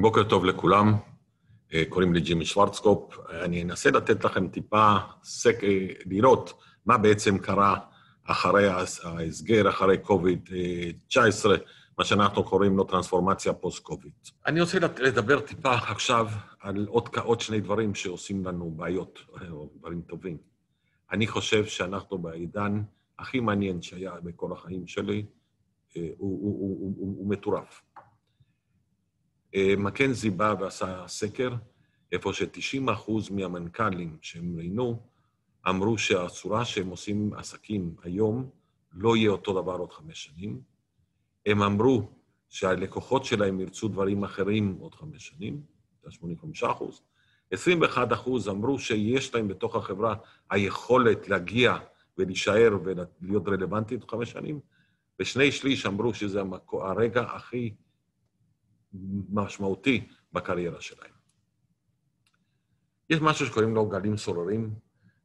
בוקר 0.00 0.22
טוב 0.22 0.44
לכולם, 0.44 0.94
אה, 1.74 1.82
קוראים 1.88 2.14
לי 2.14 2.20
ג'ימי 2.20 2.44
שוורצקופ. 2.44 3.18
אני 3.30 3.62
אנסה 3.62 3.90
לתת 3.90 4.24
לכם 4.24 4.48
טיפה 4.48 4.96
סק... 5.24 5.64
אה, 5.64 5.86
לראות 6.06 6.52
מה 6.86 6.98
בעצם 6.98 7.38
קרה 7.38 7.76
אחרי 8.24 8.68
ההסגר, 8.68 9.68
אחרי 9.68 9.98
קוביד-19, 9.98 11.16
מה 11.98 12.04
שאנחנו 12.04 12.44
קוראים 12.44 12.76
לו 12.76 12.84
טרנספורמציה 12.84 13.52
פוסט-קוביד. 13.52 14.12
אני 14.46 14.60
רוצה 14.60 14.78
לדבר 14.78 15.40
טיפה 15.40 15.74
עכשיו 15.74 16.28
על 16.60 16.86
עוד, 16.88 17.08
עוד 17.16 17.40
שני 17.40 17.60
דברים 17.60 17.94
שעושים 17.94 18.44
לנו 18.44 18.70
בעיות, 18.70 19.18
או 19.50 19.70
דברים 19.78 20.00
טובים. 20.00 20.36
אני 21.12 21.26
חושב 21.26 21.66
שאנחנו 21.66 22.18
בעידן 22.18 22.82
הכי 23.18 23.40
מעניין 23.40 23.82
שהיה 23.82 24.12
בכל 24.22 24.52
החיים 24.52 24.86
שלי, 24.86 25.24
אה, 25.96 26.02
הוא, 26.02 26.40
הוא, 26.42 26.60
הוא, 26.60 26.78
הוא, 26.80 26.94
הוא, 26.98 27.16
הוא 27.18 27.30
מטורף. 27.30 27.82
אה, 29.54 29.74
מקנזי 29.78 30.30
בא 30.30 30.54
ועשה 30.60 31.04
סקר, 31.08 31.54
איפה 32.12 32.32
ש-90% 32.32 33.10
מהמנכ"לים 33.30 34.16
שהם 34.20 34.56
ראיינו, 34.56 35.00
אמרו 35.68 35.98
שהצורה 35.98 36.64
שהם 36.64 36.88
עושים 36.88 37.34
עסקים 37.34 37.94
היום 38.02 38.50
לא 38.92 39.16
יהיה 39.16 39.30
אותו 39.30 39.62
דבר 39.62 39.76
עוד 39.76 39.92
חמש 39.92 40.24
שנים. 40.24 40.60
הם 41.46 41.62
אמרו 41.62 42.10
שהלקוחות 42.48 43.24
שלהם 43.24 43.60
ירצו 43.60 43.88
דברים 43.88 44.24
אחרים 44.24 44.76
עוד 44.80 44.94
חמש 44.94 45.28
שנים, 45.28 45.62
זה 46.04 46.10
85 46.10 46.64
אחוז. 46.64 47.02
21 47.50 48.12
אחוז 48.12 48.48
אמרו 48.48 48.78
שיש 48.78 49.34
להם 49.34 49.48
בתוך 49.48 49.76
החברה 49.76 50.14
היכולת 50.50 51.28
להגיע 51.28 51.76
ולהישאר 52.18 52.78
ולהיות 52.84 53.48
רלוונטית 53.48 54.00
עוד 54.00 54.10
חמש 54.10 54.30
שנים, 54.30 54.60
ושני 55.20 55.52
שליש 55.52 55.86
אמרו 55.86 56.14
שזה 56.14 56.42
הרגע 56.72 57.22
הכי 57.22 57.74
משמעותי 59.30 60.06
בקריירה 60.32 60.80
שלהם. 60.80 61.10
יש 63.10 63.20
משהו 63.20 63.46
שקוראים 63.46 63.74
לו 63.74 63.86
גלים 63.86 64.16
סוררים, 64.16 64.74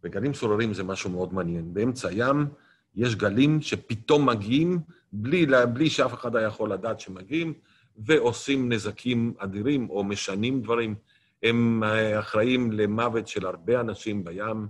וגלים 0.03 0.33
סוררים 0.33 0.73
זה 0.73 0.83
משהו 0.83 1.09
מאוד 1.09 1.33
מעניין. 1.33 1.73
באמצע 1.73 2.07
הים 2.07 2.47
יש 2.95 3.15
גלים 3.15 3.61
שפתאום 3.61 4.29
מגיעים 4.29 4.79
בלי, 5.13 5.45
בלי 5.73 5.89
שאף 5.89 6.13
אחד 6.13 6.35
היה 6.35 6.47
יכול 6.47 6.73
לדעת 6.73 6.99
שמגיעים, 6.99 7.53
ועושים 7.97 8.71
נזקים 8.71 9.33
אדירים 9.37 9.89
או 9.89 10.03
משנים 10.03 10.61
דברים. 10.61 10.95
הם 11.43 11.83
אה, 11.83 12.19
אחראים 12.19 12.71
למוות 12.71 13.27
של 13.27 13.45
הרבה 13.45 13.79
אנשים 13.79 14.23
בים. 14.23 14.67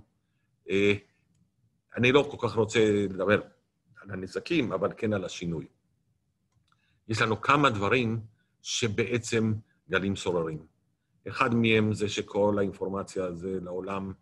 אה, 0.70 0.92
אני 1.96 2.12
לא 2.12 2.28
כל 2.30 2.48
כך 2.48 2.54
רוצה 2.54 3.06
לדבר 3.08 3.40
על 4.02 4.10
הנזקים, 4.10 4.72
אבל 4.72 4.92
כן 4.96 5.12
על 5.12 5.24
השינוי. 5.24 5.66
יש 7.08 7.22
לנו 7.22 7.40
כמה 7.40 7.70
דברים 7.70 8.20
שבעצם 8.68 9.54
גלים 9.90 10.16
סוררים. 10.16 10.66
אחד 11.28 11.54
מהם 11.54 11.92
זה 11.92 12.08
שכל 12.08 12.56
האינפורמציה 12.58 13.24
הזו 13.24 13.48
לעולם 13.62 14.12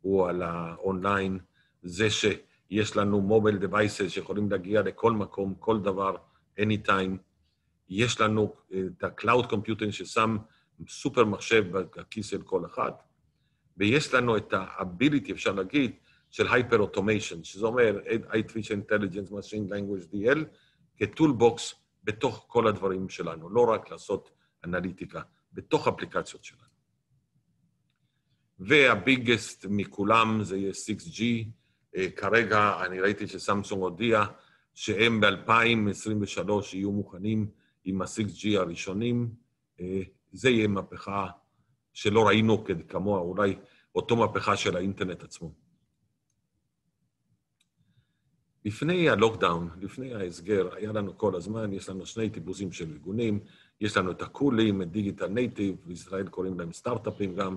הוא 0.00 0.28
על 0.28 0.42
האונליין, 0.42 1.38
זה 1.82 2.10
שיש 2.10 2.96
לנו 2.96 3.20
מובייל 3.20 3.56
דווייסס 3.56 4.10
שיכולים 4.10 4.50
להגיע 4.50 4.82
לכל 4.82 5.12
מקום, 5.12 5.54
כל 5.58 5.80
דבר, 5.80 6.16
anytime. 6.60 7.16
יש 7.88 8.20
לנו 8.20 8.54
את 8.70 9.04
ה-Cloud 9.04 9.46
Computing 9.50 9.90
ששם 9.90 10.36
סופר 10.88 11.24
מחשב 11.24 11.64
בכיס 11.96 12.26
של 12.26 12.42
כל 12.42 12.66
אחד, 12.66 12.92
ויש 13.76 14.14
לנו 14.14 14.36
את 14.36 14.52
ה-ability, 14.52 15.32
אפשר 15.32 15.52
להגיד, 15.52 15.92
של 16.30 16.46
Hyper 16.48 16.78
Automation, 16.78 17.44
שזה 17.44 17.66
אומר 17.66 17.98
Artificial 18.30 18.90
Intelligence, 18.90 19.30
Machine 19.30 19.70
Language, 19.70 20.14
DL, 20.14 20.38
כטולבוקס 20.96 21.83
בתוך 22.04 22.44
כל 22.48 22.66
הדברים 22.66 23.08
שלנו, 23.08 23.50
לא 23.50 23.70
רק 23.70 23.90
לעשות 23.90 24.30
אנליטיקה, 24.64 25.22
בתוך 25.52 25.88
אפליקציות 25.88 26.44
שלנו. 26.44 26.74
והביגסט 28.58 29.66
מכולם 29.68 30.42
זה 30.42 30.56
יהיה 30.56 30.72
6G. 30.72 31.22
אה, 31.96 32.10
כרגע 32.10 32.84
אני 32.86 33.00
ראיתי 33.00 33.26
שסמסונג 33.26 33.82
הודיע 33.82 34.24
שהם 34.74 35.20
ב-2023 35.20 36.50
יהיו 36.72 36.92
מוכנים 36.92 37.50
עם 37.84 38.02
ה-6G 38.02 38.58
הראשונים. 38.58 39.34
אה, 39.80 40.02
זה 40.32 40.50
יהיה 40.50 40.68
מהפכה 40.68 41.26
שלא 41.92 42.26
ראינו 42.26 42.64
כמוה, 42.88 43.20
אולי 43.20 43.56
אותו 43.94 44.16
מהפכה 44.16 44.56
של 44.56 44.76
האינטרנט 44.76 45.22
עצמו. 45.22 45.63
לפני 48.64 49.08
ה 49.08 49.14
lockdown, 49.14 49.68
לפני 49.80 50.14
ההסגר, 50.14 50.74
היה 50.74 50.92
לנו 50.92 51.18
כל 51.18 51.36
הזמן, 51.36 51.72
יש 51.72 51.88
לנו 51.88 52.06
שני 52.06 52.30
טיפוסים 52.30 52.72
של 52.72 52.90
ארגונים, 52.90 53.40
יש 53.80 53.96
לנו 53.96 54.10
את 54.10 54.22
ה 54.22 54.29
cool-ים, 54.29 54.82
את 54.82 54.90
digital 54.90 55.26
native, 55.26 55.76
בישראל 55.84 56.28
קוראים 56.28 56.58
להם 56.60 56.72
סטארט-אפים 56.72 57.34
גם, 57.34 57.56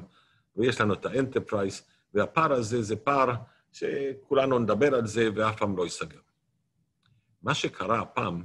ויש 0.55 0.81
לנו 0.81 0.93
את 0.93 1.05
ה 1.05 1.12
enterprise, 1.12 1.81
והפער 2.13 2.53
הזה 2.53 2.81
זה 2.81 2.95
פער 2.95 3.33
שכולנו 3.71 4.59
נדבר 4.59 4.95
על 4.95 5.07
זה 5.07 5.29
ואף 5.35 5.57
פעם 5.57 5.77
לא 5.77 5.83
ייסגר. 5.83 6.19
מה 7.43 7.53
שקרה 7.53 8.01
הפעם 8.01 8.43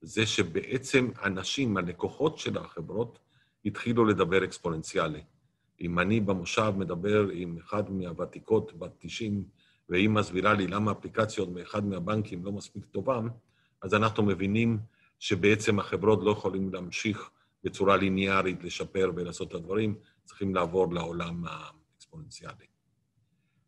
זה 0.00 0.26
שבעצם 0.26 1.10
אנשים, 1.22 1.76
הלקוחות 1.76 2.38
של 2.38 2.58
החברות, 2.58 3.18
התחילו 3.64 4.04
לדבר 4.04 4.44
אקספוננציאלי. 4.44 5.22
אם 5.80 5.98
אני 5.98 6.20
במושב 6.20 6.72
מדבר 6.76 7.28
עם 7.32 7.58
אחד 7.58 7.90
מהוותיקות 7.90 8.78
בת 8.78 8.92
90, 8.98 9.44
והיא 9.92 10.08
מסבירה 10.08 10.54
לי 10.54 10.66
למה 10.66 10.92
אפליקציות 10.92 11.48
מאחד 11.48 11.84
מהבנקים 11.84 12.44
לא 12.44 12.52
מספיק 12.52 12.84
טובה, 12.84 13.20
אז 13.82 13.94
אנחנו 13.94 14.22
מבינים 14.22 14.78
שבעצם 15.18 15.78
החברות 15.78 16.18
לא 16.22 16.30
יכולים 16.30 16.72
להמשיך 16.74 17.30
בצורה 17.64 17.96
ליניארית 17.96 18.64
לשפר 18.64 19.10
ולעשות 19.16 19.48
את 19.48 19.54
הדברים, 19.54 19.94
צריכים 20.24 20.54
לעבור 20.54 20.94
לעולם 20.94 21.44
האקספוננציאלי. 21.46 22.66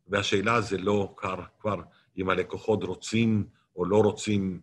והשאלה 0.06 0.60
זה 0.60 0.78
לא 0.78 1.14
קר, 1.16 1.36
כבר 1.60 1.82
אם 2.16 2.30
הלקוחות 2.30 2.82
רוצים 2.82 3.46
או 3.76 3.84
לא 3.84 3.96
רוצים 3.96 4.60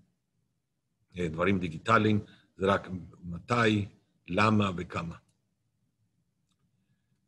אה, 1.18 1.28
דברים 1.28 1.60
דיגיטליים, 1.60 2.20
זה 2.58 2.66
רק 2.66 2.90
מתי, 3.24 3.86
למה 4.28 4.72
וכמה. 4.78 5.16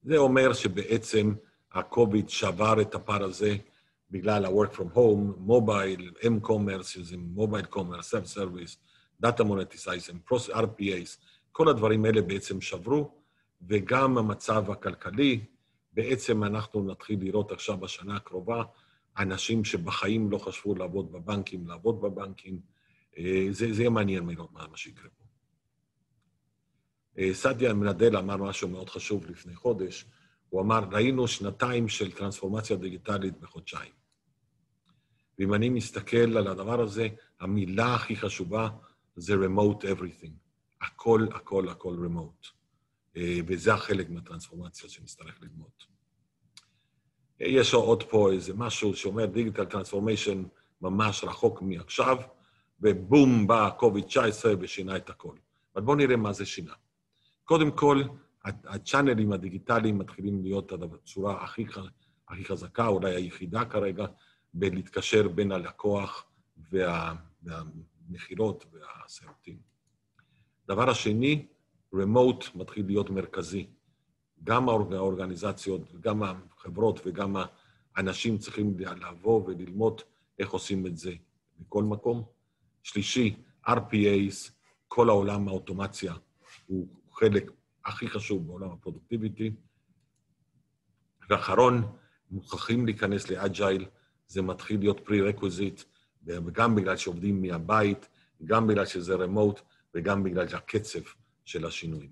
זה 0.04 0.18
אומר 0.18 0.54
שבעצם 0.54 1.34
ה-COVID 1.72 2.28
שבר 2.28 2.82
את 2.82 2.96
הפער 2.96 3.24
הזה 3.24 3.58
בגלל 4.14 4.46
ה-work 4.46 4.76
from 4.76 4.96
home, 4.96 5.38
מובייל, 5.38 6.12
m-commerce, 6.20 6.84
שזה 6.84 7.18
מובייל 7.18 7.66
קומרס, 7.66 8.14
self-service, 8.14 8.78
data 9.26 9.44
monetization, 9.44 10.34
RPAs, 10.50 11.18
כל 11.52 11.70
הדברים 11.70 12.06
האלה 12.06 12.22
בעצם 12.22 12.62
שברו, 12.62 13.12
וגם 13.68 14.18
המצב 14.18 14.72
הכלכלי, 14.72 15.46
בעצם 15.94 16.44
אנחנו 16.44 16.84
נתחיל 16.84 17.20
לראות 17.20 17.52
עכשיו 17.52 17.78
בשנה 17.78 18.16
הקרובה 18.16 18.64
אנשים 19.18 19.66
שבחיים 19.66 20.32
לא 20.32 20.38
חשבו 20.38 20.76
לעבוד 20.76 21.12
בבנקים, 21.12 21.68
לעבוד 21.68 22.02
בבנקים. 22.02 22.60
אה, 23.18 23.48
זה, 23.52 23.74
זה 23.74 23.82
יהיה 23.82 23.90
מעניין 23.90 24.24
מה, 24.24 24.34
מה 24.72 24.78
שיקרה 24.78 25.10
פה. 25.18 25.24
אה, 27.18 27.34
סעדיה 27.34 27.74
מנדל 27.74 28.18
אמר 28.18 28.38
משהו 28.38 28.68
מאוד 28.68 28.90
חשוב 28.90 29.26
לפני 29.26 29.56
חודש. 29.56 30.06
הוא 30.50 30.62
אמר, 30.62 30.84
ראינו 30.92 31.28
שנתיים 31.28 31.88
של 31.88 32.12
טרנספורמציה 32.12 32.76
דיגיטלית 32.76 33.40
בחודשיים. 33.40 34.03
ואם 35.40 35.54
אני 35.54 35.70
מסתכל 35.70 36.38
על 36.38 36.48
הדבר 36.48 36.82
הזה, 36.82 37.08
המילה 37.40 37.96
הכי 37.96 38.16
חשובה 38.16 38.70
זה 39.16 39.34
remote 39.34 39.82
everything. 39.84 40.32
הכל, 40.82 41.28
הכל, 41.34 41.70
הכל 41.70 41.96
remote. 42.08 42.48
אה, 43.18 43.40
וזה 43.48 43.74
החלק 43.74 44.10
מהטרנספורמציה 44.10 44.90
שנצטרך 44.90 45.42
ללמוד. 45.42 45.72
אה, 47.42 47.48
יש 47.48 47.74
עוד 47.74 48.04
פה 48.04 48.32
איזה 48.32 48.54
משהו 48.54 48.96
שאומר 48.96 49.26
דיגיטל 49.26 49.66
טרנספורמיישן 49.66 50.44
ממש 50.82 51.24
רחוק 51.24 51.62
מעכשיו, 51.62 52.18
ובום, 52.82 53.48
בא 53.48 53.70
COVID-19 53.80 54.46
ושינה 54.60 54.98
את 54.98 55.10
הכל. 55.10 55.36
אבל 55.76 55.84
בואו 55.84 55.98
נראה 55.98 56.16
מה 56.16 56.34
זה 56.34 56.46
שינה. 56.46 56.74
קודם 57.44 57.72
כל, 57.72 58.04
הצ'אנלים 58.46 59.32
הדיגיטליים 59.32 59.98
מתחילים 59.98 60.44
להיות 60.44 60.72
הצורה 60.72 61.44
הכי, 61.44 61.66
הכי 62.30 62.46
חזקה, 62.46 62.88
אולי 62.88 63.16
היחידה 63.16 63.66
כרגע, 63.66 64.06
בלהתקשר 64.54 65.28
בין 65.28 65.52
הלקוח 65.52 66.26
וה, 66.72 67.14
והמכירות 67.44 68.66
והשירותים. 68.72 69.58
דבר 70.68 70.90
השני, 70.90 71.46
remote 71.96 72.46
מתחיל 72.56 72.86
להיות 72.86 73.10
מרכזי. 73.10 73.68
גם 74.44 74.70
האורגניזציות, 74.70 76.02
גם 76.02 76.24
החברות 76.24 77.00
וגם 77.06 77.36
האנשים 77.96 78.38
צריכים 78.38 78.78
לבוא 78.80 79.44
וללמוד 79.46 80.02
איך 80.40 80.50
עושים 80.50 80.88
את 80.88 80.98
זה 80.98 81.12
בכל 81.60 81.84
מקום. 81.84 82.24
שלישי, 82.84 83.36
RPAs, 83.68 84.52
כל 84.88 85.10
העולם 85.10 85.48
האוטומציה 85.48 86.14
הוא 86.68 86.88
חלק 87.12 87.52
הכי 87.86 88.08
חשוב 88.08 88.48
בעולם 88.48 88.72
הפרודוקטיביטי. 88.72 89.52
ואחרון, 91.30 91.98
מוכרחים 92.32 92.86
להיכנס 92.86 93.30
ל 93.30 93.38
agile, 93.38 93.86
זה 94.34 94.42
מתחיל 94.42 94.80
להיות 94.80 95.00
prerequisite, 95.00 95.82
וגם 96.26 96.76
בגלל 96.76 96.98
שעובדים 96.98 97.42
מהבית, 97.42 98.10
גם 98.46 98.68
בגלל 98.68 98.86
שזה 98.86 99.16
remote, 99.16 99.60
וגם 99.96 100.24
בגלל 100.24 100.46
הקצב 100.54 101.00
של 101.46 101.66
השינויים. 101.66 102.12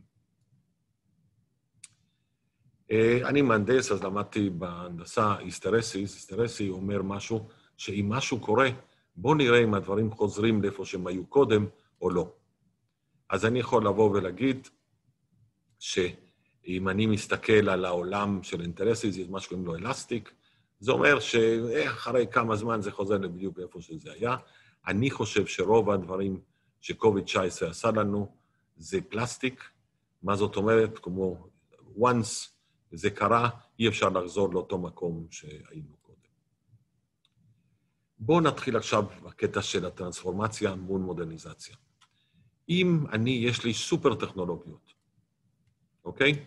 אה, 2.92 3.30
אני 3.30 3.42
מהנדס, 3.42 3.92
אז 3.92 4.04
למדתי 4.04 4.50
בהנדסה 4.50 5.36
hysteresis. 5.36 6.14
hysteresis 6.14 6.70
אומר 6.70 7.02
משהו, 7.02 7.48
שאם 7.78 8.10
משהו 8.10 8.40
קורה, 8.40 8.70
בואו 9.16 9.34
נראה 9.34 9.64
אם 9.64 9.74
הדברים 9.74 10.12
חוזרים 10.12 10.62
לאיפה 10.62 10.86
שהם 10.86 11.08
היו 11.08 11.26
קודם 11.26 11.66
או 12.02 12.10
לא. 12.10 12.34
אז 13.30 13.46
אני 13.46 13.60
יכול 13.60 13.86
לבוא 13.86 14.12
ולהגיד 14.12 14.68
שאם 15.80 16.90
אני 16.90 17.06
מסתכל 17.06 17.70
על 17.70 17.86
העולם 17.86 18.44
של 18.44 18.62
אינטרסיס, 18.62 19.18
יש 19.18 19.30
מה 19.30 19.40
שקוראים 19.40 19.66
לו 19.66 19.76
אלסטיק, 19.76 20.32
זה 20.82 20.92
אומר 20.92 21.20
שאחרי 21.20 22.28
כמה 22.32 22.56
זמן 22.56 22.82
זה 22.82 22.92
חוזר 22.92 23.18
לבדיוק 23.18 23.60
איפה 23.60 23.82
שזה 23.82 24.12
היה. 24.12 24.36
אני 24.88 25.12
חושב 25.12 25.46
שרוב 25.46 25.90
הדברים 25.90 26.42
שקוביד-19 26.82 27.66
עשה 27.70 27.92
לנו 27.92 28.36
זה 28.78 29.00
פלסטיק. 29.10 29.64
מה 30.24 30.36
זאת 30.36 30.56
אומרת? 30.56 31.00
כמו 31.00 31.48
once 31.98 32.50
זה 32.92 33.10
קרה, 33.10 33.50
אי 33.80 33.88
אפשר 33.88 34.10
לחזור 34.10 34.54
לאותו 34.54 34.78
מקום 34.78 35.28
שהיינו 35.32 35.96
קודם. 36.02 36.18
בואו 38.20 38.42
נתחיל 38.42 38.78
עכשיו 38.78 39.04
בקטע 39.24 39.62
של 39.62 39.86
הטרנספורמציה 39.86 40.76
מול 40.76 41.02
מודרניזציה. 41.02 41.76
אם 42.70 43.06
אני, 43.12 43.32
יש 43.32 43.64
לי 43.64 43.74
סופר 43.74 44.16
טכנולוגיות, 44.16 44.94
אוקיי? 46.06 46.46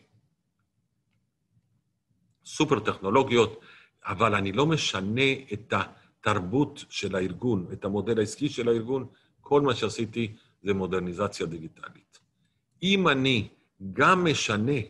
סופר 2.45 2.81
טכנולוגיות, 2.81 3.61
אבל 4.07 4.35
אני 4.35 4.53
לא 4.53 4.67
משנה 4.67 5.33
את 5.53 5.73
התרבות 5.73 6.85
של 6.89 7.17
הארגון, 7.17 7.67
את 7.73 7.85
המודל 7.85 8.19
העסקי 8.19 8.49
של 8.49 8.69
הארגון, 8.69 9.07
כל 9.41 9.61
מה 9.61 9.75
שעשיתי 9.75 10.37
זה 10.63 10.75
מודרניזציה 10.75 11.47
דיגיטלית. 11.47 12.19
אם 12.83 13.09
אני 13.09 13.49
גם 13.93 14.25
משנה 14.25 14.81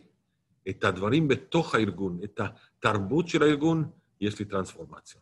את 0.69 0.83
הדברים 0.83 1.27
בתוך 1.27 1.75
הארגון, 1.75 2.19
את 2.23 2.39
התרבות 2.39 3.27
של 3.27 3.43
הארגון, 3.43 3.89
יש 4.21 4.39
לי 4.39 4.45
טרנספורמציה. 4.45 5.21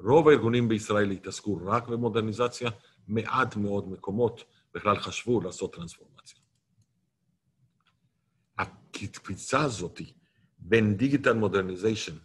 רוב 0.00 0.28
הארגונים 0.28 0.68
בישראל 0.68 1.10
התעסקו 1.10 1.60
רק 1.66 1.88
במודרניזציה, 1.88 2.70
מעט 3.08 3.56
מאוד 3.56 3.88
מקומות 3.88 4.44
בכלל 4.74 4.96
חשבו 4.96 5.40
לעשות 5.40 5.74
טרנספורמציה. 5.74 6.38
הקפיצה 8.58 9.60
הזאת 9.60 10.00
בין 10.58 10.96
digital 10.96 11.32
modernization 11.32 12.16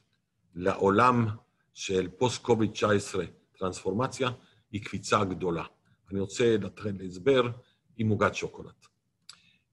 לעולם 0.55 1.27
של 1.73 2.07
פוסט-קוביד-19 2.17 3.19
טרנספורמציה 3.57 4.29
היא 4.71 4.83
קפיצה 4.83 5.23
גדולה. 5.23 5.63
אני 6.11 6.19
רוצה 6.19 6.57
לתת 6.57 6.85
להסבר 6.99 7.41
עם 7.97 8.09
עוגת 8.09 8.35
שוקולד. 8.35 8.73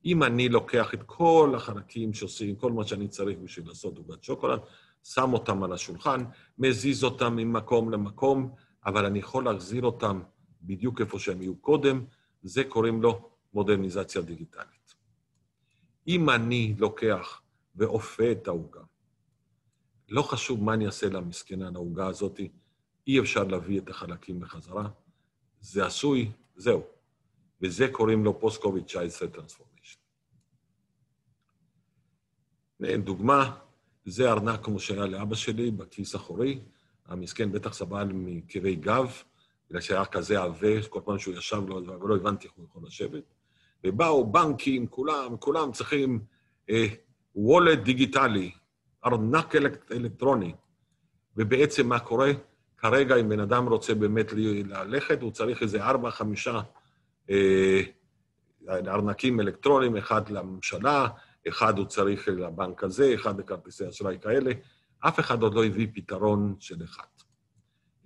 אם 0.05 0.23
אני 0.23 0.49
לוקח 0.49 0.95
את 0.95 1.03
כל 1.07 1.53
החלקים 1.57 2.13
שעושים, 2.13 2.57
כל 2.57 2.73
מה 2.73 2.85
שאני 2.85 3.09
צריך 3.09 3.39
בשביל 3.39 3.69
לעשות 3.69 3.99
עוגת 3.99 4.25
שוקולד, 4.25 4.61
שם 5.05 5.33
אותם 5.33 5.63
על 5.63 5.73
השולחן, 5.73 6.25
מזיז 6.59 7.05
אותם 7.05 7.37
ממקום 7.37 7.91
למקום, 7.91 8.55
אבל 8.87 9.07
אני 9.07 9.19
יכול 9.19 9.45
להחזיר 9.45 9.83
אותם 9.83 10.21
בדיוק 10.63 11.01
איפה 11.01 11.19
שהם 11.19 11.41
היו 11.41 11.57
קודם, 11.57 12.05
זה 12.43 12.65
קוראים 12.65 13.03
לו 13.03 13.31
מודרניזציה 13.55 14.23
דיגיטלית. 14.23 14.95
אם 16.09 16.31
אני 16.31 16.75
לוקח 16.79 17.43
ואופה 17.77 18.33
את 18.33 18.49
העוגה, 18.49 18.81
לא 20.09 20.23
חשוב 20.23 20.65
מה 20.65 20.75
אני 20.75 20.87
אעשה 20.87 21.09
למסכנה, 21.09 21.71
לעוגה 21.71 22.07
הזאת, 22.07 22.41
אי 23.07 23.21
אפשר 23.21 23.45
להביא 23.45 23.81
את 23.81 23.89
החלקים 23.89 24.41
בחזרה, 24.41 24.89
זה 25.61 25.87
עשוי, 25.87 26.31
זהו. 26.57 26.83
וזה 27.63 27.89
קוראים 27.93 28.25
לו 28.25 28.41
post-COVID-19 28.41 29.27
transformation. 29.27 30.01
דוגמה, 33.05 33.57
זה 34.05 34.31
ארנק 34.31 34.65
כמו 34.65 34.81
שהיה 34.81 35.07
לאבא 35.07 35.35
שלי 35.35 35.71
בכיס 35.71 36.17
אחורי, 36.17 36.61
המסכן 37.07 37.53
בטח 37.53 37.73
סבל 37.73 38.09
מכאבי 38.13 38.75
גב, 38.75 39.23
בגלל 39.69 39.81
שהיה 39.81 40.05
כזה 40.05 40.43
עבה, 40.43 40.83
כל 40.89 41.01
פעם 41.05 41.19
שהוא 41.19 41.35
ישב 41.35 41.63
לו, 41.69 42.01
ולא 42.01 42.17
הבנתי 42.17 42.47
איך 42.47 42.55
הוא 42.57 42.65
יכול 42.65 42.83
לשבת. 42.87 43.23
ובאו 43.85 44.33
בנקים, 44.33 44.87
כולם, 44.87 45.37
כולם 45.37 45.73
צריכים 45.73 46.21
אה, 46.71 46.87
וולט 47.35 47.79
דיגיטלי, 47.79 48.51
ארנק 49.07 49.57
אלק, 49.57 49.93
אלקטרוני. 49.93 50.55
ובעצם 51.37 51.89
מה 51.89 51.99
קורה? 51.99 52.31
כרגע, 52.79 53.17
אם 53.17 53.29
בן 53.29 53.41
אדם 53.41 53.69
רוצה 53.69 53.95
באמת 53.95 54.33
ללכת, 54.33 55.23
הוא 55.23 55.31
צריך 55.31 55.63
איזה 55.63 55.85
ארבע, 55.85 56.11
חמישה 56.11 56.61
אה, 57.31 57.81
ארנקים 58.69 59.41
אלקטרוניים, 59.41 59.97
אחד 59.97 60.29
לממשלה, 60.29 61.09
אחד 61.49 61.79
הוא 61.79 61.87
צריך 61.87 62.29
לבנק 62.29 62.85
הזה, 62.85 63.15
אחד 63.15 63.39
לכרטיסי 63.39 63.89
אשראי 63.89 64.19
כאלה. 64.23 64.53
אף 65.01 65.21
אחד 65.21 65.43
עוד 65.43 65.55
לא 65.55 65.65
הביא 65.65 65.89
פתרון 65.95 66.55
של 66.61 66.85
אחד. 66.85 67.05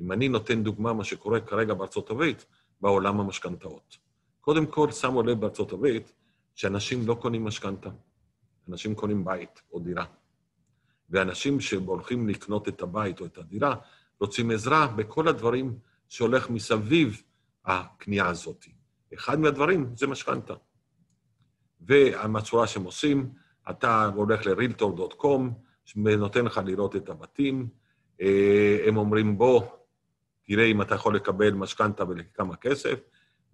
אם 0.00 0.12
אני 0.12 0.28
נותן 0.28 0.62
דוגמה, 0.62 0.92
מה 0.92 1.04
שקורה 1.04 1.40
כרגע 1.40 1.74
בארצות 1.74 2.10
הברית, 2.10 2.46
בעולם 2.80 3.20
המשכנתאות. 3.20 3.96
קודם 4.40 4.66
כל, 4.66 4.90
שמו 4.90 5.22
לב 5.22 5.40
בארצות 5.40 5.72
הברית 5.72 6.12
שאנשים 6.54 7.06
לא 7.06 7.14
קונים 7.14 7.44
משכנתה, 7.44 7.90
אנשים 8.68 8.94
קונים 8.94 9.24
בית 9.24 9.62
או 9.72 9.80
דירה. 9.80 10.04
ואנשים 11.10 11.60
שהולכים 11.60 12.28
לקנות 12.28 12.68
את 12.68 12.82
הבית 12.82 13.20
או 13.20 13.26
את 13.26 13.38
הדירה, 13.38 13.74
רוצים 14.20 14.50
עזרה 14.50 14.86
בכל 14.86 15.28
הדברים 15.28 15.78
שהולך 16.08 16.50
מסביב 16.50 17.22
הקנייה 17.64 18.26
הזאת. 18.26 18.66
אחד 19.14 19.40
מהדברים 19.40 19.92
זה 19.96 20.06
משכנתה. 20.06 20.54
והצורה 21.80 22.66
שהם 22.66 22.82
עושים, 22.82 23.30
אתה 23.70 24.10
הולך 24.14 24.46
ל-realtor.com, 24.46 25.40
ונותן 26.04 26.44
לך 26.44 26.60
לראות 26.66 26.96
את 26.96 27.08
הבתים, 27.08 27.68
אה, 28.20 28.78
הם 28.86 28.96
אומרים, 28.96 29.38
בוא, 29.38 29.62
תראה 30.42 30.64
אם 30.64 30.82
אתה 30.82 30.94
יכול 30.94 31.16
לקבל 31.16 31.50
משכנתה 31.50 32.04
ולכמה 32.08 32.56
כסף, 32.56 33.00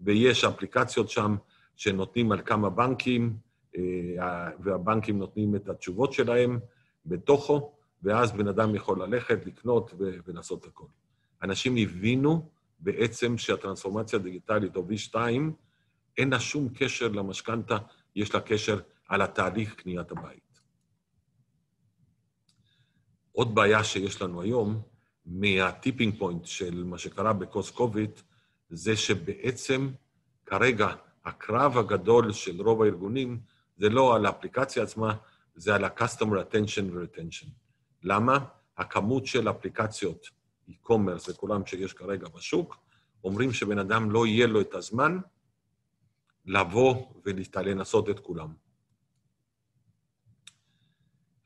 ויש 0.00 0.44
אפליקציות 0.44 1.08
שם 1.08 1.36
שנותנים 1.76 2.32
על 2.32 2.40
כמה 2.44 2.70
בנקים, 2.70 3.36
אה, 3.76 4.50
והבנקים 4.60 5.18
נותנים 5.18 5.56
את 5.56 5.68
התשובות 5.68 6.12
שלהם 6.12 6.58
בתוכו, 7.06 7.72
ואז 8.02 8.32
בן 8.32 8.48
אדם 8.48 8.74
יכול 8.74 9.02
ללכת, 9.02 9.46
לקנות 9.46 9.94
ולעשות 9.98 10.66
הכול. 10.66 10.88
אנשים 11.42 11.76
הבינו 11.76 12.48
בעצם 12.78 13.38
שהטרנספורמציה 13.38 14.18
הדיגיטלית, 14.18 14.76
או 14.76 14.84
V2, 14.88 15.16
אין 16.18 16.30
לה 16.30 16.40
שום 16.40 16.68
קשר 16.74 17.08
למשכנתה, 17.08 17.78
יש 18.16 18.34
לה 18.34 18.40
קשר 18.40 18.80
על 19.08 19.22
התהליך 19.22 19.74
קניית 19.74 20.10
הבית. 20.10 20.60
עוד 23.32 23.54
בעיה 23.54 23.84
שיש 23.84 24.22
לנו 24.22 24.42
היום, 24.42 24.82
מהטיפינג 25.26 26.18
פוינט 26.18 26.44
של 26.44 26.84
מה 26.84 26.98
שקרה 26.98 27.32
בקוסט 27.32 27.74
קוביד, 27.74 28.10
זה 28.70 28.96
שבעצם 28.96 29.90
כרגע 30.46 30.94
הקרב 31.24 31.78
הגדול 31.78 32.32
של 32.32 32.62
רוב 32.62 32.82
הארגונים 32.82 33.40
זה 33.76 33.88
לא 33.88 34.16
על 34.16 34.26
האפליקציה 34.26 34.82
עצמה, 34.82 35.14
זה 35.56 35.74
על 35.74 35.84
ה-customer 35.84 36.52
attention 36.52 36.92
ו-retention. 36.92 37.48
למה? 38.02 38.38
הכמות 38.76 39.26
של 39.26 39.50
אפליקציות, 39.50 40.26
e-commerce 40.68 41.30
וכולם 41.30 41.66
שיש 41.66 41.92
כרגע 41.92 42.28
בשוק, 42.28 42.76
אומרים 43.24 43.52
שבן 43.52 43.78
אדם 43.78 44.10
לא 44.10 44.26
יהיה 44.26 44.46
לו 44.46 44.60
את 44.60 44.74
הזמן 44.74 45.18
לבוא 46.46 47.06
ולנסות 47.24 48.10
את 48.10 48.20
כולם. 48.20 48.54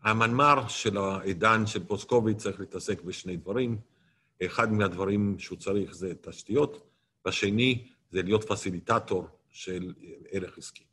המנמ"ר 0.03 0.69
של 0.69 0.97
העידן 0.97 1.67
של 1.67 1.87
פוסט-קוביד 1.87 2.37
צריך 2.37 2.61
להתעסק 2.61 3.03
בשני 3.03 3.37
דברים. 3.37 3.79
אחד 4.47 4.73
מהדברים 4.73 5.39
שהוא 5.39 5.59
צריך 5.59 5.95
זה 5.95 6.15
תשתיות, 6.21 6.91
והשני 7.25 7.89
זה 8.11 8.23
להיות 8.23 8.45
פסיליטטור 8.45 9.29
של 9.49 9.95
ערך 10.31 10.59
עסקי. 10.59 10.90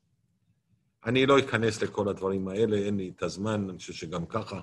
אני 1.08 1.26
לא 1.26 1.40
אכנס 1.40 1.82
לכל 1.84 2.10
הדברים 2.10 2.48
האלה, 2.48 2.78
אין 2.78 2.98
לי 2.98 3.12
את 3.16 3.24
הזמן, 3.24 3.70
אני 3.70 3.78
חושב 3.78 3.94
שגם 3.94 4.26
ככה 4.26 4.62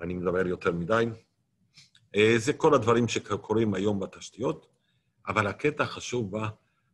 אני 0.00 0.14
מדבר 0.14 0.46
יותר 0.46 0.72
מדי. 0.72 1.04
אה, 2.16 2.34
זה 2.36 2.52
כל 2.52 2.74
הדברים 2.74 3.08
שקורים 3.08 3.74
היום 3.74 4.00
בתשתיות, 4.00 4.66
אבל 5.28 5.46
הקטע 5.46 5.82
החשוב 5.82 6.30
בה, 6.30 6.48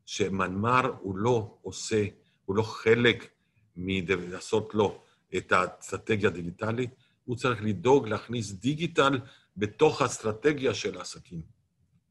שמנמ"ר 0.07 0.93
הוא 1.00 1.17
לא 1.17 1.59
עושה, 1.62 2.05
הוא 2.45 2.57
לא 2.57 2.62
חלק 2.62 3.29
מלעשות 3.76 4.75
לו 4.75 5.03
את 5.37 5.53
האסטרטגיה 5.53 6.29
הדיגיטלית, 6.29 6.91
הוא 7.25 7.37
צריך 7.37 7.62
לדאוג 7.62 8.09
להכניס 8.09 8.53
דיגיטל 8.53 9.19
בתוך 9.57 10.03
האסטרטגיה 10.03 10.75
של 10.75 10.99
העסקים. 10.99 11.41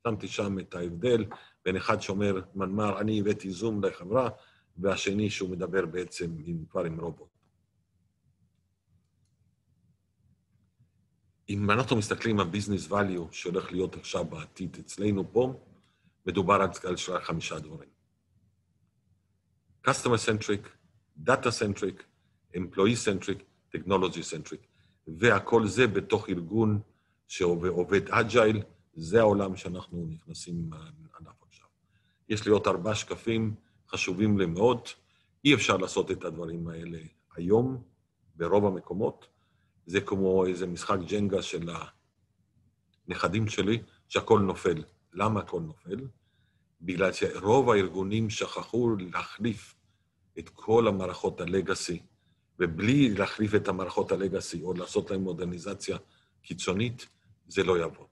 שמתי 0.07 0.27
שם 0.27 0.59
את 0.59 0.75
ההבדל 0.75 1.25
בין 1.65 1.75
אחד 1.75 2.01
שאומר, 2.01 2.41
מנמ"ר, 2.55 2.99
אני 2.99 3.19
הבאתי 3.19 3.51
זום 3.51 3.83
לחברה, 3.83 4.29
והשני 4.77 5.29
שהוא 5.29 5.49
מדבר 5.49 5.85
בעצם 5.85 6.35
עם, 6.45 6.65
כבר 6.69 6.83
עם 6.83 6.99
רובוט. 6.99 7.29
אם 11.49 11.71
אנחנו 11.71 11.95
מסתכלים 11.95 12.39
על 12.39 12.47
ביזנס 12.47 12.87
value 12.91 13.31
שהולך 13.31 13.71
להיות 13.71 13.95
עכשיו 13.95 14.25
בעתיד 14.25 14.77
אצלנו 14.79 15.33
פה, 15.33 15.59
מדובר 16.25 16.61
על 16.83 16.95
חמישה 17.21 17.59
דברים. 17.59 17.89
customer 19.87 20.17
centric, 20.17 20.67
data 21.23 21.51
centric, 21.51 22.03
employee 22.55 22.97
centric, 23.05 23.39
technology 23.75 24.23
centric. 24.31 24.65
והכל 25.07 25.67
זה 25.67 25.87
בתוך 25.87 26.29
ארגון 26.29 26.81
שעובד 27.27 28.09
אג'ייל, 28.09 28.63
זה 28.93 29.19
העולם 29.19 29.55
שאנחנו 29.55 30.07
נכנסים 30.09 30.69
עליו 31.13 31.33
עכשיו. 31.47 31.67
יש 32.29 32.45
לי 32.45 32.51
עוד 32.51 32.67
ארבעה 32.67 32.95
שקפים 32.95 33.55
חשובים 33.89 34.37
לי 34.37 34.45
מאוד. 34.45 34.79
אי 35.45 35.53
אפשר 35.53 35.77
לעשות 35.77 36.11
את 36.11 36.23
הדברים 36.23 36.67
האלה 36.67 36.99
היום, 37.35 37.83
ברוב 38.35 38.65
המקומות. 38.65 39.27
זה 39.85 40.01
כמו 40.01 40.45
איזה 40.45 40.67
משחק 40.67 40.97
ג'נגה 41.07 41.41
של 41.41 41.69
הנכדים 43.07 43.47
שלי, 43.47 43.81
שהכול 44.07 44.41
נופל. 44.41 44.83
למה 45.13 45.39
הכל 45.39 45.61
נופל? 45.61 46.07
בגלל 46.81 47.11
שרוב 47.13 47.69
הארגונים 47.69 48.29
שכחו 48.29 48.95
להחליף 48.99 49.75
את 50.39 50.49
כל 50.49 50.87
המערכות 50.87 51.41
הלגאסי, 51.41 52.01
ובלי 52.59 53.13
להחליף 53.13 53.55
את 53.55 53.67
המערכות 53.67 54.11
הלגאסי 54.11 54.61
או 54.61 54.73
לעשות 54.73 55.11
להם 55.11 55.21
מודרניזציה 55.21 55.97
קיצונית, 56.41 57.07
זה 57.47 57.63
לא 57.63 57.77
יעבוד. 57.77 58.07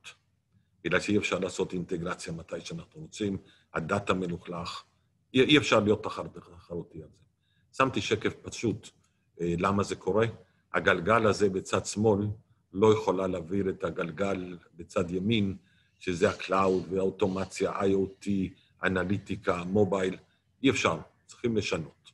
בגלל 0.84 1.00
שאי 1.00 1.18
אפשר 1.18 1.40
לעשות 1.40 1.74
אינטגרציה 1.74 2.34
מתי 2.34 2.62
שאנחנו 2.62 3.02
רוצים, 3.02 3.38
ה 3.74 3.82
data 3.82 4.14
מלוכלך, 4.14 4.84
אי, 5.34 5.42
אי 5.42 5.58
אפשר 5.58 5.80
להיות 5.80 6.04
תחרותי 6.04 7.04
על 7.04 7.10
זה. 7.10 7.24
שמתי 7.78 8.02
שקף 8.02 8.34
פשוט, 8.42 8.90
אה, 9.42 9.54
למה 9.58 9.84
זה 9.84 9.96
קורה. 9.96 10.28
הגלגל 10.74 11.28
הזה 11.28 11.50
בצד 11.50 11.86
שמאל 11.86 12.28
לא 12.74 12.94
יכולה 12.94 13.28
להעביר 13.28 13.70
את 13.70 13.84
הגלגל 13.84 14.58
בצד 14.76 15.12
ימין, 15.12 15.58
שזה 16.00 16.30
ה 16.30 16.40
cloud 16.40 16.94
והאוטומציה, 16.94 17.72
IoT, 17.72 18.30
אנליטיקה, 18.84 19.64
mobile, 19.64 20.18
אי 20.64 20.70
אפשר, 20.70 20.98
צריכים 21.28 21.58
לשנות. 21.58 22.12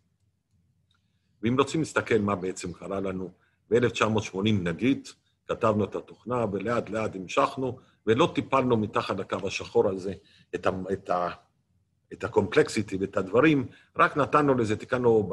ואם 1.43 1.59
רוצים 1.59 1.79
להסתכל 1.79 2.17
מה 2.17 2.35
בעצם 2.35 2.73
קרה 2.73 2.99
לנו, 2.99 3.31
ב-1980 3.69 4.51
נגיד, 4.51 5.07
כתבנו 5.47 5.83
את 5.83 5.95
התוכנה 5.95 6.45
ולאט 6.51 6.89
לאט 6.89 7.15
המשכנו, 7.15 7.79
ולא 8.07 8.31
טיפלנו 8.35 8.77
מתחת 8.77 9.19
לקו 9.19 9.47
השחור 9.47 9.89
הזה 9.89 10.13
את, 10.55 10.65
ה, 10.65 10.69
את, 10.93 11.09
ה, 11.09 11.29
את 12.13 12.23
הקומפלקסיטי 12.23 12.97
ואת 12.97 13.17
הדברים, 13.17 13.67
רק 13.97 14.17
נתנו 14.17 14.55
לזה, 14.55 14.75
תיקנו 14.75 15.31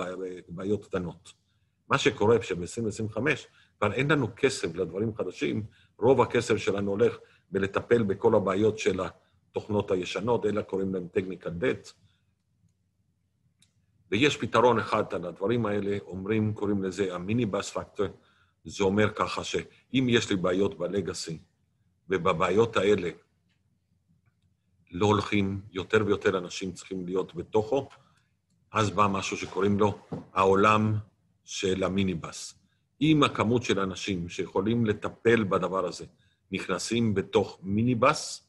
בעיות 0.48 0.84
קטנות. 0.84 1.32
מה 1.88 1.98
שקורה 1.98 2.42
שב-2025, 2.42 3.18
כבר 3.78 3.92
אין 3.92 4.10
לנו 4.10 4.28
כסף 4.36 4.74
לדברים 4.74 5.14
חדשים, 5.14 5.64
רוב 5.98 6.20
הכסף 6.20 6.56
שלנו 6.56 6.90
הולך 6.90 7.16
בלטפל 7.50 8.02
בכל 8.02 8.34
הבעיות 8.34 8.78
של 8.78 9.00
התוכנות 9.00 9.90
הישנות, 9.90 10.46
אלה 10.46 10.62
קוראים 10.62 10.94
להם 10.94 11.06
technical 11.16 11.62
debt. 11.62 11.92
ויש 14.10 14.36
פתרון 14.36 14.78
אחד 14.78 15.14
על 15.14 15.26
הדברים 15.26 15.66
האלה, 15.66 15.98
אומרים, 16.06 16.54
קוראים 16.54 16.82
לזה 16.82 17.14
המיני-בס 17.14 17.70
פקטור. 17.70 18.06
זה 18.64 18.84
אומר 18.84 19.10
ככה 19.14 19.44
שאם 19.44 20.06
יש 20.10 20.30
לי 20.30 20.36
בעיות 20.36 20.78
בלגאסי, 20.78 21.38
ובבעיות 22.08 22.76
האלה 22.76 23.10
לא 24.90 25.06
הולכים, 25.06 25.60
יותר 25.72 26.02
ויותר 26.06 26.38
אנשים 26.38 26.72
צריכים 26.72 27.06
להיות 27.06 27.34
בתוכו, 27.34 27.88
אז 28.72 28.90
בא 28.90 29.06
משהו 29.06 29.36
שקוראים 29.36 29.78
לו 29.78 29.98
העולם 30.32 30.94
של 31.44 31.84
המיניבס. 31.84 32.58
אם 33.00 33.22
הכמות 33.22 33.62
של 33.62 33.80
אנשים 33.80 34.28
שיכולים 34.28 34.86
לטפל 34.86 35.44
בדבר 35.44 35.86
הזה 35.86 36.04
נכנסים 36.52 37.14
בתוך 37.14 37.58
מיניבס, 37.62 38.46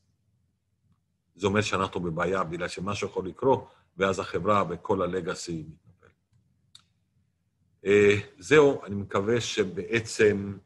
זה 1.35 1.47
אומר 1.47 1.61
שאנחנו 1.61 2.01
בבעיה, 2.01 2.43
בגלל 2.43 2.67
שמשהו 2.67 3.07
יכול 3.07 3.27
לקרות, 3.27 3.67
ואז 3.97 4.19
החברה 4.19 4.63
וכל 4.69 5.01
הלגאסי 5.01 5.63
מתנפל. 5.67 6.07
Uh, 7.85 7.89
זהו, 8.39 8.83
אני 8.85 8.95
מקווה 8.95 9.41
שבעצם 9.41 10.57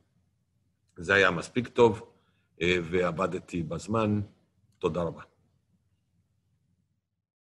זה 0.95 1.13
היה 1.13 1.31
מספיק 1.31 1.67
טוב, 1.67 2.01
uh, 2.59 2.63
ועבדתי 2.83 3.63
בזמן. 3.63 4.21
תודה 4.79 5.01
רבה. 5.01 5.30